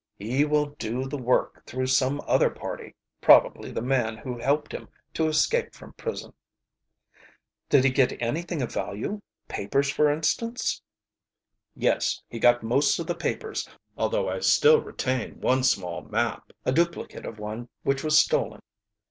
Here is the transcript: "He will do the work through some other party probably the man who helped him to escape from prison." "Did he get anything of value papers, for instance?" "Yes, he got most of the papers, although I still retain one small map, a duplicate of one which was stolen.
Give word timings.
"He 0.17 0.45
will 0.45 0.69
do 0.79 1.07
the 1.07 1.19
work 1.19 1.63
through 1.67 1.85
some 1.85 2.21
other 2.25 2.49
party 2.49 2.95
probably 3.21 3.69
the 3.71 3.83
man 3.83 4.17
who 4.17 4.39
helped 4.39 4.71
him 4.71 4.89
to 5.13 5.27
escape 5.27 5.75
from 5.75 5.93
prison." 5.93 6.33
"Did 7.69 7.83
he 7.83 7.91
get 7.91 8.19
anything 8.19 8.63
of 8.63 8.71
value 8.73 9.21
papers, 9.47 9.91
for 9.91 10.09
instance?" 10.11 10.81
"Yes, 11.75 12.19
he 12.27 12.39
got 12.39 12.63
most 12.63 12.97
of 12.97 13.05
the 13.05 13.13
papers, 13.13 13.69
although 13.95 14.27
I 14.27 14.39
still 14.39 14.81
retain 14.81 15.39
one 15.39 15.61
small 15.63 16.01
map, 16.01 16.49
a 16.65 16.71
duplicate 16.71 17.27
of 17.27 17.37
one 17.37 17.69
which 17.83 18.03
was 18.03 18.17
stolen. 18.17 18.59